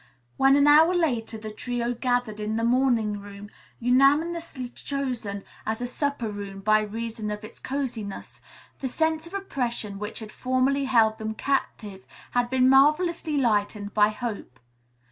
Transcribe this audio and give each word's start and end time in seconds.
When 0.35 0.55
an 0.55 0.65
hour 0.65 0.95
later 0.95 1.37
the 1.37 1.51
trio 1.51 1.93
gathered 1.93 2.39
in 2.39 2.55
the 2.55 2.63
morning 2.63 3.19
room, 3.21 3.51
unanimously 3.79 4.69
chosen 4.69 5.43
as 5.63 5.79
a 5.79 5.85
supper 5.85 6.31
room 6.31 6.61
by 6.61 6.79
reason 6.81 7.29
of 7.29 7.43
its 7.43 7.59
cosiness, 7.59 8.41
the 8.79 8.89
sense 8.89 9.27
of 9.27 9.35
oppression 9.35 9.99
which 9.99 10.17
had 10.17 10.31
formerly 10.31 10.85
held 10.85 11.19
them 11.19 11.35
captive 11.35 12.03
had 12.31 12.49
been 12.49 12.67
marvelously 12.67 13.37
lightened 13.37 13.93
by 13.93 14.09
hope. 14.09 14.59